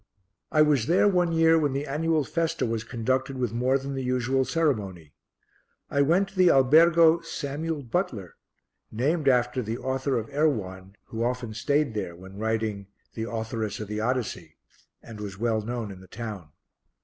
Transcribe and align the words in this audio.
I 0.51 0.63
was 0.63 0.87
there 0.87 1.07
one 1.07 1.31
year 1.31 1.59
when 1.59 1.73
the 1.73 1.85
annual 1.85 2.23
festa 2.23 2.65
was 2.65 2.83
conducted 2.83 3.37
with 3.37 3.53
more 3.53 3.77
than 3.77 3.93
the 3.93 4.01
usual 4.03 4.43
ceremony. 4.45 5.13
I 5.91 6.01
went 6.01 6.29
to 6.29 6.35
the 6.35 6.49
Albergo 6.49 7.19
Samuel 7.21 7.83
Butler, 7.83 8.33
named 8.91 9.27
after 9.27 9.61
the 9.61 9.77
author 9.77 10.17
of 10.17 10.27
Erewhon, 10.31 10.95
who 11.03 11.23
often 11.23 11.53
stayed 11.53 11.93
there 11.93 12.15
when 12.15 12.39
writing 12.39 12.87
The 13.13 13.29
Authoress 13.29 13.79
of 13.79 13.87
the 13.89 13.99
Odyssey, 14.01 14.55
and 15.03 15.19
was 15.19 15.37
well 15.37 15.61
known 15.61 15.91
in 15.91 15.99
the 16.01 16.07
town. 16.07 16.49